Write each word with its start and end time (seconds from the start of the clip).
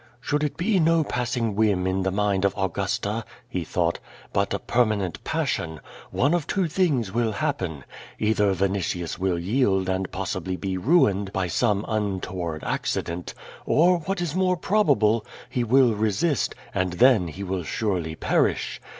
'•Should 0.25 0.41
it 0.41 0.57
be 0.57 0.79
no 0.79 1.03
passing 1.03 1.53
whim 1.55 1.85
in 1.85 2.01
the 2.01 2.09
mind 2.09 2.43
of 2.43 2.55
Augusta," 2.57 3.23
lie 3.53 3.63
thought, 3.63 3.99
''but 4.33 4.51
a 4.51 4.57
jiermanent 4.57 5.19
]>assion, 5.23 5.77
one 6.09 6.33
of 6.33 6.47
two 6.47 6.61
tbings 6.63 7.11
will 7.11 7.33
happen. 7.33 7.83
Kither 8.19 8.55
Vinitius 8.55 9.19
will 9.19 9.37
yield 9.37 9.87
and 9.87 10.11
possibly 10.11 10.55
be 10.55 10.75
ruined 10.75 11.31
by 11.33 11.45
some 11.45 11.85
untoward 11.87 12.63
accident, 12.63 13.35
or, 13.67 13.99
what 13.99 14.21
is 14.21 14.33
more 14.33 14.57
probable, 14.57 15.23
he 15.51 15.63
will 15.63 15.89
248 15.91 15.91
Q^'O 15.91 15.99
VADIS, 15.99 16.01
resist, 16.23 16.55
and 16.73 16.93
then 16.93 17.27
lie 17.27 17.43
will 17.43 17.63
surely 17.63 18.15
perish. 18.15 18.81